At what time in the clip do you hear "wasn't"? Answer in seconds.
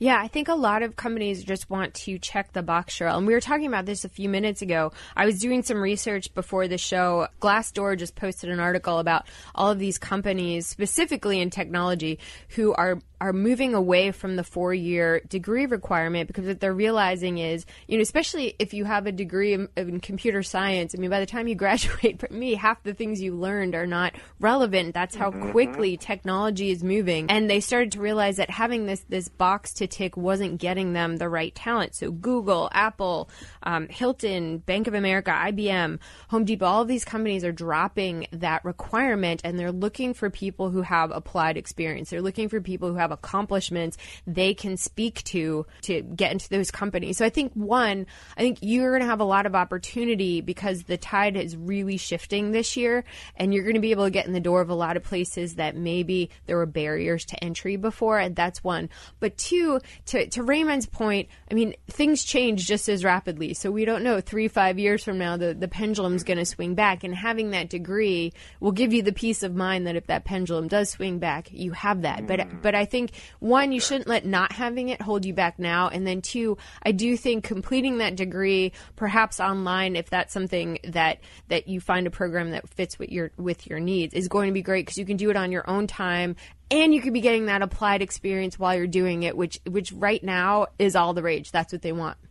30.16-30.58